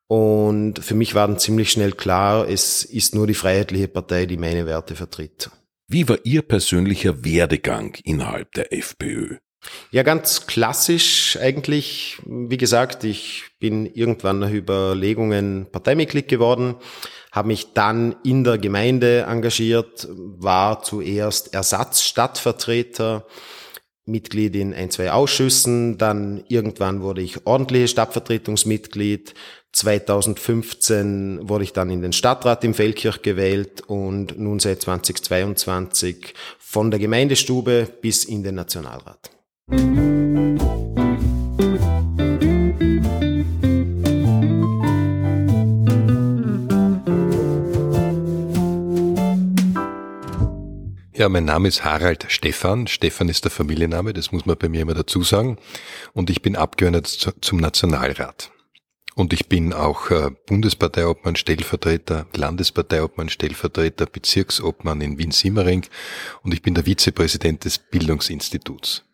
Und 0.08 0.80
für 0.80 0.94
mich 0.94 1.15
war 1.15 1.27
dann 1.27 1.39
ziemlich 1.39 1.72
schnell 1.72 1.92
klar, 1.92 2.48
es 2.48 2.84
ist 2.84 3.15
nur 3.15 3.25
die 3.25 3.34
Freiheitliche 3.34 3.88
Partei, 3.88 4.25
die 4.25 4.38
meine 4.38 4.65
Werte 4.65 4.96
vertritt. 4.96 5.50
Wie 5.88 6.08
war 6.08 6.18
Ihr 6.24 6.42
persönlicher 6.42 7.24
Werdegang 7.24 7.96
innerhalb 8.04 8.51
der 8.54 8.74
FPÖ? 8.74 9.38
Ja, 9.91 10.03
ganz 10.03 10.45
klassisch 10.48 11.38
eigentlich. 11.41 12.17
Wie 12.25 12.57
gesagt, 12.57 13.03
ich 13.03 13.43
bin 13.60 13.86
irgendwann 13.86 14.39
nach 14.39 14.51
Überlegungen 14.51 15.67
Parteimitglied 15.72 16.27
geworden, 16.27 16.75
habe 17.31 17.50
mich 17.50 17.74
dann 17.74 18.15
in 18.24 18.43
der 18.43 18.57
Gemeinde 18.57 19.25
engagiert, 19.27 20.07
war 20.10 20.84
zuerst 20.84 21.53
Ersatzstadtvertreter, 21.53 23.25
Mitglied 24.05 24.55
in 24.55 24.74
ein, 24.74 24.91
zwei 24.91 25.12
Ausschüssen, 25.12 25.98
dann 25.98 26.43
irgendwann 26.48 27.01
wurde 27.01 27.22
ich 27.22 27.48
ordentliche 27.48 27.88
Stadtvertretungsmitglied, 27.88 29.34
2015 29.72 31.50
wurde 31.50 31.65
ich 31.65 31.74
dann 31.74 31.89
in 31.89 32.01
den 32.01 32.13
Stadtrat 32.13 32.63
im 32.63 32.74
Feldkirch 32.74 33.22
gewählt 33.24 33.81
und 33.88 34.39
nun 34.39 34.60
seit 34.60 34.81
2022 34.81 36.34
von 36.60 36.91
der 36.91 37.00
Gemeindestube 37.00 37.88
bis 38.01 38.24
in 38.24 38.43
den 38.43 38.55
Nationalrat. 38.55 39.35
Ja, 51.17 51.29
mein 51.29 51.45
Name 51.45 51.69
ist 51.69 51.86
Harald 51.86 52.25
Stephan. 52.27 52.88
Stephan 52.88 53.29
ist 53.29 53.45
der 53.45 53.51
Familienname, 53.51 54.12
das 54.12 54.34
muss 54.34 54.45
man 54.45 54.57
bei 54.57 54.67
mir 54.67 54.81
immer 54.81 54.93
dazu 54.93 55.24
sagen. 55.24 55.57
Und 56.12 56.29
ich 56.29 56.41
bin 56.41 56.57
Abgeordneter 56.57 57.34
zum 57.39 57.60
Nationalrat. 57.60 58.51
Und 59.15 59.31
ich 59.31 59.48
bin 59.48 59.72
auch 59.72 60.12
äh, 60.12 60.31
Bundesparteiobmann, 60.45 61.38
Stellvertreter, 61.38 62.27
Landesparteiobmann, 62.36 63.29
Stellvertreter, 63.29 64.07
Bezirksobmann 64.07 65.00
in 65.00 65.17
Wien-Simmering 65.17 65.86
und 66.43 66.53
ich 66.53 66.62
bin 66.62 66.75
der 66.75 66.86
Vizepräsident 66.86 67.63
des 67.63 67.77
Bildungsinstituts. 67.77 69.05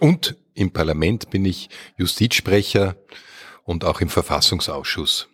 Und 0.00 0.36
im 0.54 0.72
Parlament 0.72 1.30
bin 1.30 1.44
ich 1.44 1.68
Justizsprecher 1.96 2.96
und 3.64 3.84
auch 3.84 4.00
im 4.00 4.08
Verfassungsausschuss. 4.08 5.28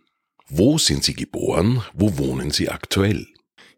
Wo 0.49 0.79
sind 0.79 1.05
Sie 1.05 1.15
geboren? 1.15 1.83
Wo 1.95 2.19
wohnen 2.19 2.51
Sie 2.51 2.69
aktuell? 2.69 3.27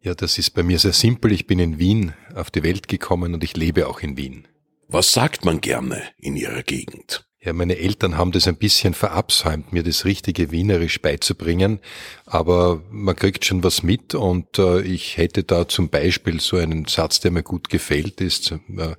Ja, 0.01 0.15
das 0.15 0.39
ist 0.39 0.51
bei 0.51 0.63
mir 0.63 0.79
sehr 0.79 0.93
simpel. 0.93 1.33
Ich 1.33 1.47
bin 1.47 1.59
in 1.59 1.79
Wien 1.79 2.15
auf 2.35 2.51
die 2.51 2.63
Welt 2.63 2.89
gekommen 2.89 3.35
und 3.35 3.45
ich 3.45 3.57
lebe 3.57 3.89
auch 3.89 4.01
in 4.01 4.17
Wien. 4.17 4.49
Was 4.89 5.13
sagt 5.13 5.45
man 5.45 5.61
gerne 5.61 6.03
in 6.19 6.37
Ihrer 6.37 6.63
Gegend? 6.63 7.25
Ja, 7.41 7.53
meine 7.53 7.77
Eltern 7.77 8.17
haben 8.17 8.31
das 8.31 8.47
ein 8.47 8.57
bisschen 8.57 8.95
verabsäumt, 8.95 9.73
mir 9.73 9.83
das 9.83 10.05
richtige 10.05 10.53
Wienerisch 10.53 11.03
beizubringen, 11.03 11.81
aber 12.25 12.83
man 12.91 13.17
kriegt 13.17 13.45
schon 13.45 13.65
was 13.65 13.83
mit 13.83 14.15
und 14.15 14.61
äh, 14.61 14.81
ich 14.83 15.17
hätte 15.17 15.43
da 15.43 15.67
zum 15.67 15.89
Beispiel 15.89 16.41
so 16.41 16.57
einen 16.57 16.85
Satz, 16.85 17.19
der 17.19 17.33
mir 17.33 17.43
gut 17.43 17.69
gefällt, 17.69 18.21
ist, 18.21 18.53
äh, 18.53 18.95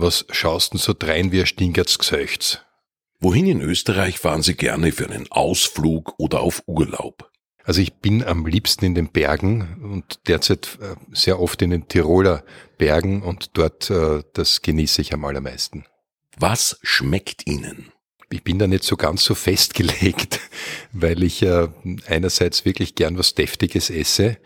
was 0.00 0.26
schaust 0.30 0.72
denn 0.72 0.78
so 0.78 0.94
drein 0.98 1.32
wie 1.32 1.40
ein 1.40 1.46
Stingerts 1.46 1.98
Gesöchts? 1.98 2.60
Wohin 3.20 3.46
in 3.46 3.60
Österreich 3.60 4.18
fahren 4.18 4.42
Sie 4.42 4.54
gerne 4.54 4.92
für 4.92 5.08
einen 5.08 5.30
Ausflug 5.30 6.14
oder 6.18 6.40
auf 6.40 6.62
Urlaub? 6.66 7.30
Also 7.64 7.82
ich 7.82 7.94
bin 7.94 8.24
am 8.24 8.46
liebsten 8.46 8.84
in 8.86 8.94
den 8.94 9.12
Bergen 9.12 9.80
und 9.82 10.26
derzeit 10.26 10.78
äh, 10.80 10.96
sehr 11.12 11.38
oft 11.38 11.60
in 11.62 11.70
den 11.70 11.88
Tiroler 11.88 12.42
Bergen 12.78 13.22
und 13.22 13.56
dort, 13.58 13.90
äh, 13.90 14.22
das 14.32 14.62
genieße 14.62 15.02
ich 15.02 15.12
am 15.12 15.24
allermeisten. 15.24 15.84
Was 16.38 16.78
schmeckt 16.82 17.46
Ihnen? 17.46 17.92
Ich 18.32 18.44
bin 18.44 18.60
da 18.60 18.68
nicht 18.68 18.84
so 18.84 18.96
ganz 18.96 19.24
so 19.24 19.34
festgelegt, 19.34 20.38
weil 20.92 21.24
ich 21.24 21.42
äh, 21.42 21.66
einerseits 22.06 22.64
wirklich 22.64 22.94
gern 22.94 23.18
was 23.18 23.34
Deftiges 23.34 23.90
esse, 23.90 24.36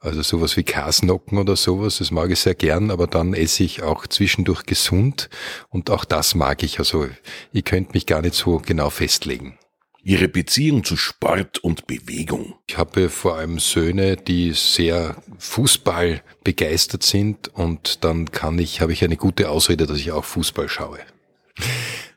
also 0.00 0.22
sowas 0.22 0.56
wie 0.56 0.62
Kasnocken 0.62 1.36
oder 1.36 1.54
sowas, 1.54 1.98
das 1.98 2.10
mag 2.10 2.30
ich 2.30 2.40
sehr 2.40 2.54
gern, 2.54 2.90
aber 2.90 3.06
dann 3.06 3.34
esse 3.34 3.62
ich 3.62 3.82
auch 3.82 4.06
zwischendurch 4.06 4.64
gesund 4.64 5.28
und 5.68 5.90
auch 5.90 6.06
das 6.06 6.34
mag 6.34 6.62
ich. 6.62 6.78
Also 6.78 7.06
ich 7.52 7.64
könnte 7.64 7.92
mich 7.92 8.06
gar 8.06 8.22
nicht 8.22 8.34
so 8.34 8.62
genau 8.64 8.88
festlegen. 8.88 9.58
Ihre 10.02 10.28
Beziehung 10.28 10.82
zu 10.82 10.96
Sport 10.96 11.58
und 11.58 11.86
Bewegung. 11.86 12.54
Ich 12.66 12.78
habe 12.78 13.10
vor 13.10 13.36
allem 13.36 13.58
Söhne, 13.58 14.16
die 14.16 14.52
sehr 14.52 15.22
Fußball 15.38 16.22
begeistert 16.44 17.02
sind 17.02 17.48
und 17.48 18.04
dann 18.04 18.30
kann 18.30 18.58
ich, 18.58 18.80
habe 18.80 18.94
ich 18.94 19.04
eine 19.04 19.16
gute 19.18 19.50
Ausrede, 19.50 19.86
dass 19.86 19.98
ich 19.98 20.12
auch 20.12 20.24
Fußball 20.24 20.68
schaue. 20.68 21.00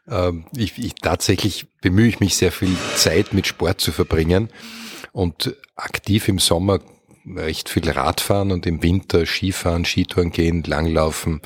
Ähm, 0.10 0.46
ich, 0.56 0.78
ich 0.78 0.96
tatsächlich 0.96 1.68
bemühe 1.82 2.08
ich 2.08 2.20
mich 2.20 2.36
sehr 2.36 2.52
viel 2.52 2.76
Zeit 2.96 3.34
mit 3.34 3.48
Sport 3.48 3.82
zu 3.82 3.92
verbringen 3.92 4.50
und 5.12 5.56
aktiv 5.76 6.28
im 6.28 6.40
Sommer 6.40 6.80
recht 7.36 7.70
viel 7.70 7.90
Radfahren 7.90 8.52
und 8.52 8.66
im 8.66 8.82
Winter 8.84 9.26
Skifahren, 9.26 9.86
Skitouren 9.86 10.32
gehen, 10.32 10.64
Langlaufen. 10.64 11.42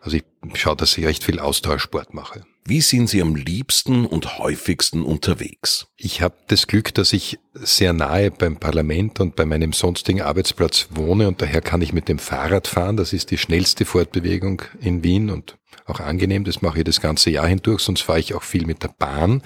Also 0.00 0.16
ich 0.16 0.24
schaue, 0.54 0.76
dass 0.76 0.96
ich 0.96 1.04
recht 1.04 1.24
viel 1.24 1.38
Austauschsport 1.38 2.14
mache. 2.14 2.44
Wie 2.64 2.80
sind 2.82 3.08
Sie 3.08 3.22
am 3.22 3.34
liebsten 3.34 4.04
und 4.04 4.38
häufigsten 4.38 5.02
unterwegs? 5.02 5.86
Ich 5.96 6.20
habe 6.20 6.34
das 6.48 6.66
Glück, 6.66 6.92
dass 6.94 7.14
ich 7.14 7.38
sehr 7.54 7.94
nahe 7.94 8.30
beim 8.30 8.58
Parlament 8.58 9.20
und 9.20 9.36
bei 9.36 9.46
meinem 9.46 9.72
sonstigen 9.72 10.20
Arbeitsplatz 10.20 10.88
wohne 10.90 11.28
und 11.28 11.40
daher 11.40 11.62
kann 11.62 11.80
ich 11.80 11.94
mit 11.94 12.08
dem 12.08 12.18
Fahrrad 12.18 12.66
fahren. 12.66 12.98
Das 12.98 13.12
ist 13.12 13.30
die 13.30 13.38
schnellste 13.38 13.86
Fortbewegung 13.86 14.62
in 14.80 15.02
Wien 15.02 15.30
und 15.30 15.56
auch 15.90 16.00
angenehm. 16.00 16.44
Das 16.44 16.62
mache 16.62 16.78
ich 16.78 16.84
das 16.84 17.00
ganze 17.00 17.30
Jahr 17.30 17.46
hindurch, 17.46 17.80
sonst 17.80 18.02
fahre 18.02 18.20
ich 18.20 18.34
auch 18.34 18.42
viel 18.42 18.66
mit 18.66 18.82
der 18.82 18.94
Bahn, 18.98 19.42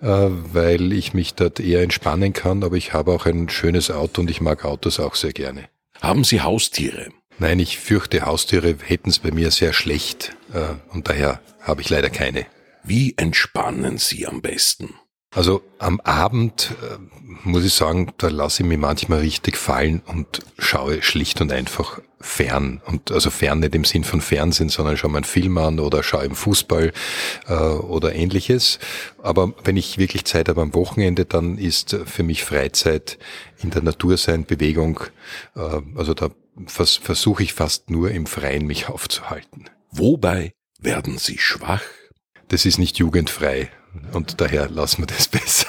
äh, 0.00 0.06
weil 0.06 0.92
ich 0.92 1.14
mich 1.14 1.34
dort 1.34 1.60
eher 1.60 1.82
entspannen 1.82 2.32
kann. 2.32 2.64
Aber 2.64 2.76
ich 2.76 2.92
habe 2.92 3.12
auch 3.12 3.26
ein 3.26 3.48
schönes 3.48 3.90
Auto 3.90 4.20
und 4.20 4.30
ich 4.30 4.40
mag 4.40 4.64
Autos 4.64 5.00
auch 5.00 5.14
sehr 5.14 5.32
gerne. 5.32 5.68
Haben 6.00 6.24
Sie 6.24 6.40
Haustiere? 6.40 7.08
Nein, 7.38 7.60
ich 7.60 7.78
fürchte, 7.78 8.26
Haustiere 8.26 8.76
hätten 8.84 9.10
es 9.10 9.20
bei 9.20 9.30
mir 9.30 9.50
sehr 9.50 9.72
schlecht 9.72 10.36
äh, 10.52 10.74
und 10.92 11.08
daher 11.08 11.40
habe 11.60 11.82
ich 11.82 11.90
leider 11.90 12.10
keine. 12.10 12.46
Wie 12.82 13.14
entspannen 13.16 13.98
Sie 13.98 14.26
am 14.26 14.40
besten? 14.40 14.94
Also 15.30 15.62
am 15.78 16.00
Abend 16.00 16.74
äh, 16.82 16.96
muss 17.44 17.64
ich 17.64 17.74
sagen, 17.74 18.12
da 18.16 18.28
lasse 18.28 18.62
ich 18.62 18.68
mich 18.68 18.78
manchmal 18.78 19.20
richtig 19.20 19.56
fallen 19.56 20.02
und 20.06 20.40
schaue 20.58 21.02
schlicht 21.02 21.40
und 21.40 21.52
einfach 21.52 22.00
fern. 22.20 22.80
Und 22.86 23.12
also 23.12 23.30
fern 23.30 23.60
nicht 23.60 23.74
im 23.74 23.84
Sinn 23.84 24.04
von 24.04 24.22
Fernsehen, 24.22 24.70
sondern 24.70 24.96
schaue 24.96 25.10
mir 25.10 25.18
einen 25.18 25.24
Film 25.24 25.58
an 25.58 25.80
oder 25.80 26.02
schaue 26.02 26.24
im 26.24 26.34
Fußball 26.34 26.92
äh, 27.46 27.52
oder 27.52 28.14
ähnliches. 28.14 28.78
Aber 29.22 29.52
wenn 29.64 29.76
ich 29.76 29.98
wirklich 29.98 30.24
Zeit 30.24 30.48
habe 30.48 30.62
am 30.62 30.74
Wochenende, 30.74 31.26
dann 31.26 31.58
ist 31.58 31.96
für 32.06 32.22
mich 32.22 32.42
Freizeit 32.44 33.18
in 33.62 33.70
der 33.70 33.82
Natur 33.82 34.16
sein, 34.16 34.46
Bewegung. 34.46 35.00
Äh, 35.54 35.82
also 35.94 36.14
da 36.14 36.30
vers 36.66 36.96
versuche 36.96 37.42
ich 37.42 37.52
fast 37.52 37.90
nur 37.90 38.10
im 38.10 38.26
Freien 38.26 38.66
mich 38.66 38.88
aufzuhalten. 38.88 39.68
Wobei 39.90 40.52
werden 40.80 41.18
Sie 41.18 41.38
schwach? 41.38 41.82
Das 42.48 42.64
ist 42.64 42.78
nicht 42.78 42.96
jugendfrei 42.96 43.70
und 44.12 44.40
daher 44.40 44.68
lassen 44.68 45.02
wir 45.02 45.06
das 45.06 45.28
besser. 45.28 45.68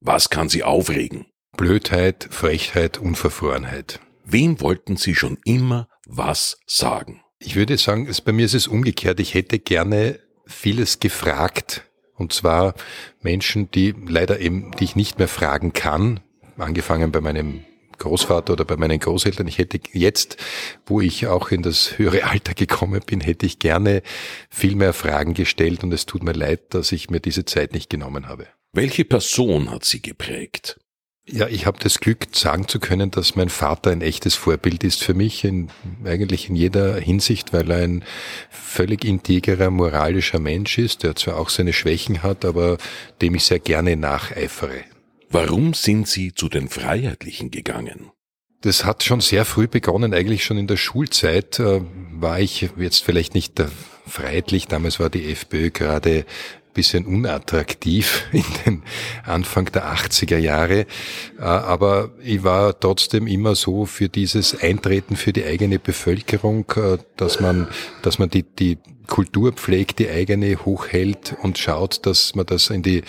Was 0.00 0.30
kann 0.30 0.48
Sie 0.48 0.62
aufregen? 0.62 1.26
Blödheit, 1.56 2.28
Frechheit, 2.30 2.98
Unverfrorenheit. 2.98 4.00
Wem 4.24 4.60
wollten 4.60 4.96
Sie 4.96 5.14
schon 5.14 5.38
immer 5.44 5.88
was 6.06 6.60
sagen? 6.66 7.22
Ich 7.40 7.56
würde 7.56 7.78
sagen, 7.78 8.06
es, 8.08 8.20
bei 8.20 8.32
mir 8.32 8.46
ist 8.46 8.54
es 8.54 8.68
umgekehrt. 8.68 9.20
Ich 9.20 9.34
hätte 9.34 9.58
gerne 9.58 10.20
vieles 10.46 11.00
gefragt. 11.00 11.84
Und 12.14 12.32
zwar 12.32 12.74
Menschen, 13.22 13.70
die 13.70 13.94
leider 14.06 14.40
eben, 14.40 14.72
die 14.72 14.84
ich 14.84 14.96
nicht 14.96 15.18
mehr 15.18 15.28
fragen 15.28 15.72
kann. 15.72 16.20
Angefangen 16.56 17.12
bei 17.12 17.20
meinem 17.20 17.64
Großvater 17.98 18.52
oder 18.52 18.64
bei 18.64 18.76
meinen 18.76 18.98
Großeltern. 18.98 19.46
Ich 19.46 19.58
hätte 19.58 19.80
jetzt, 19.92 20.36
wo 20.86 21.00
ich 21.00 21.26
auch 21.26 21.50
in 21.50 21.62
das 21.62 21.98
höhere 21.98 22.24
Alter 22.24 22.54
gekommen 22.54 23.00
bin, 23.04 23.20
hätte 23.20 23.46
ich 23.46 23.58
gerne 23.58 24.02
viel 24.50 24.74
mehr 24.74 24.92
Fragen 24.92 25.34
gestellt 25.34 25.82
und 25.84 25.92
es 25.92 26.06
tut 26.06 26.22
mir 26.22 26.32
leid, 26.32 26.74
dass 26.74 26.92
ich 26.92 27.10
mir 27.10 27.20
diese 27.20 27.44
Zeit 27.44 27.72
nicht 27.72 27.90
genommen 27.90 28.28
habe. 28.28 28.46
Welche 28.72 29.04
Person 29.04 29.70
hat 29.70 29.84
Sie 29.84 30.02
geprägt? 30.02 30.78
Ja, 31.30 31.46
ich 31.46 31.66
habe 31.66 31.78
das 31.78 32.00
Glück, 32.00 32.28
sagen 32.32 32.68
zu 32.68 32.80
können, 32.80 33.10
dass 33.10 33.36
mein 33.36 33.50
Vater 33.50 33.90
ein 33.90 34.00
echtes 34.00 34.34
Vorbild 34.34 34.82
ist 34.82 35.04
für 35.04 35.12
mich, 35.12 35.44
in, 35.44 35.68
eigentlich 36.04 36.48
in 36.48 36.56
jeder 36.56 36.96
Hinsicht, 36.96 37.52
weil 37.52 37.70
er 37.70 37.84
ein 37.84 38.02
völlig 38.50 39.04
integrer, 39.04 39.70
moralischer 39.70 40.38
Mensch 40.38 40.78
ist, 40.78 41.02
der 41.02 41.16
zwar 41.16 41.36
auch 41.36 41.50
seine 41.50 41.74
Schwächen 41.74 42.22
hat, 42.22 42.46
aber 42.46 42.78
dem 43.20 43.34
ich 43.34 43.44
sehr 43.44 43.58
gerne 43.58 43.96
nacheifere. 43.96 44.84
Warum 45.30 45.74
sind 45.74 46.08
Sie 46.08 46.32
zu 46.32 46.48
den 46.48 46.68
Freiheitlichen 46.68 47.50
gegangen? 47.50 48.10
Das 48.62 48.84
hat 48.84 49.04
schon 49.04 49.20
sehr 49.20 49.44
früh 49.44 49.68
begonnen, 49.68 50.14
eigentlich 50.14 50.44
schon 50.44 50.58
in 50.58 50.66
der 50.66 50.76
Schulzeit 50.76 51.60
äh, 51.60 51.80
war 52.12 52.40
ich 52.40 52.70
jetzt 52.76 53.04
vielleicht 53.04 53.34
nicht 53.34 53.58
der 53.58 53.70
Freiheitlich, 54.06 54.66
damals 54.66 54.98
war 54.98 55.10
die 55.10 55.30
FPÖ 55.30 55.70
gerade 55.70 56.24
bisschen 56.78 57.06
unattraktiv 57.06 58.26
in 58.32 58.44
den 58.64 58.82
Anfang 59.24 59.66
der 59.72 59.92
80er 59.92 60.38
Jahre. 60.38 60.86
Äh, 61.38 61.42
aber 61.42 62.10
ich 62.22 62.44
war 62.44 62.78
trotzdem 62.78 63.26
immer 63.26 63.56
so 63.56 63.84
für 63.84 64.08
dieses 64.08 64.60
Eintreten 64.62 65.16
für 65.16 65.32
die 65.32 65.44
eigene 65.44 65.80
Bevölkerung, 65.80 66.64
äh, 66.76 66.98
dass 67.16 67.40
man, 67.40 67.66
dass 68.02 68.20
man 68.20 68.30
die, 68.30 68.44
die 68.44 68.78
Kultur 69.08 69.52
pflegt, 69.52 69.98
die 69.98 70.08
eigene 70.08 70.64
hochhält 70.64 71.34
und 71.42 71.58
schaut, 71.58 72.06
dass 72.06 72.36
man 72.36 72.46
das 72.46 72.70
in 72.70 72.82
die, 72.82 73.02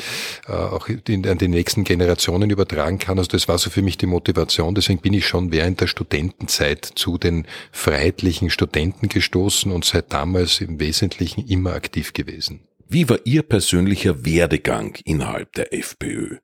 äh, 0.47 0.51
auch 0.51 0.87
in, 0.87 1.27
an 1.27 1.37
die 1.37 1.47
nächsten 1.47 1.83
Generationen 1.83 2.49
übertragen 2.49 2.97
kann. 2.97 3.19
Also 3.19 3.29
das 3.29 3.47
war 3.47 3.59
so 3.59 3.69
für 3.69 3.83
mich 3.83 3.97
die 3.97 4.07
Motivation. 4.07 4.73
Deswegen 4.73 4.99
bin 4.99 5.13
ich 5.13 5.27
schon 5.27 5.51
während 5.51 5.81
der 5.81 5.87
Studentenzeit 5.87 6.85
zu 6.85 7.19
den 7.19 7.45
freiheitlichen 7.71 8.49
Studenten 8.49 9.09
gestoßen 9.09 9.71
und 9.71 9.85
seit 9.85 10.11
damals 10.11 10.61
im 10.61 10.79
Wesentlichen 10.79 11.45
immer 11.47 11.73
aktiv 11.73 12.13
gewesen. 12.13 12.61
Wie 12.91 13.07
war 13.07 13.19
Ihr 13.23 13.43
persönlicher 13.43 14.25
Werdegang 14.25 14.97
innerhalb 15.05 15.53
der 15.53 15.75
FPÖ? 15.75 16.37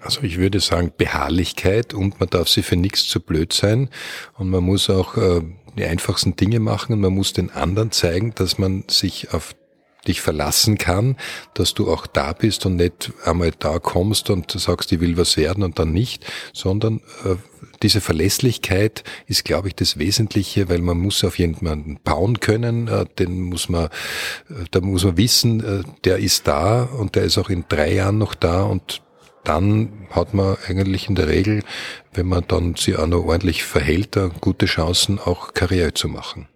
Also 0.00 0.22
ich 0.22 0.38
würde 0.38 0.58
sagen 0.60 0.94
Beharrlichkeit 0.96 1.92
und 1.92 2.20
man 2.20 2.30
darf 2.30 2.48
sich 2.48 2.64
für 2.64 2.76
nichts 2.76 3.06
zu 3.06 3.20
blöd 3.20 3.52
sein 3.52 3.90
und 4.38 4.48
man 4.48 4.64
muss 4.64 4.88
auch 4.88 5.18
äh, 5.18 5.42
die 5.76 5.84
einfachsten 5.84 6.36
Dinge 6.36 6.58
machen 6.58 6.94
und 6.94 7.00
man 7.00 7.12
muss 7.12 7.34
den 7.34 7.50
anderen 7.50 7.90
zeigen, 7.90 8.34
dass 8.34 8.56
man 8.56 8.84
sich 8.88 9.34
auf 9.34 9.54
dich 10.08 10.22
verlassen 10.22 10.78
kann, 10.78 11.18
dass 11.52 11.74
du 11.74 11.92
auch 11.92 12.06
da 12.06 12.32
bist 12.32 12.64
und 12.64 12.76
nicht 12.76 13.12
einmal 13.26 13.50
da 13.58 13.78
kommst 13.78 14.30
und 14.30 14.50
sagst, 14.50 14.92
ich 14.92 15.00
will 15.00 15.18
was 15.18 15.36
werden 15.36 15.62
und 15.62 15.78
dann 15.78 15.92
nicht, 15.92 16.24
sondern 16.54 17.02
äh, 17.26 17.36
diese 17.82 18.00
Verlässlichkeit 18.00 19.04
ist, 19.26 19.44
glaube 19.44 19.68
ich, 19.68 19.74
das 19.74 19.98
Wesentliche, 19.98 20.68
weil 20.68 20.80
man 20.80 20.98
muss 20.98 21.24
auf 21.24 21.38
jemanden 21.38 21.98
bauen 22.02 22.40
können, 22.40 22.88
äh, 22.88 23.06
den 23.18 23.42
muss 23.42 23.68
man, 23.68 23.86
äh, 23.86 24.64
da 24.70 24.80
muss 24.80 25.04
man 25.04 25.16
wissen, 25.16 25.64
äh, 25.64 25.82
der 26.04 26.18
ist 26.18 26.46
da 26.46 26.82
und 26.82 27.16
der 27.16 27.24
ist 27.24 27.38
auch 27.38 27.50
in 27.50 27.64
drei 27.68 27.94
Jahren 27.94 28.18
noch 28.18 28.34
da 28.34 28.62
und 28.62 29.02
dann 29.44 30.06
hat 30.10 30.34
man 30.34 30.58
eigentlich 30.68 31.08
in 31.08 31.14
der 31.14 31.28
Regel, 31.28 31.62
wenn 32.12 32.26
man 32.26 32.44
dann 32.46 32.74
sich 32.74 32.96
auch 32.98 33.06
noch 33.06 33.24
ordentlich 33.24 33.64
verhält, 33.64 34.18
gute 34.40 34.66
Chancen, 34.66 35.18
auch 35.18 35.54
Karriere 35.54 35.94
zu 35.94 36.08
machen. 36.08 36.46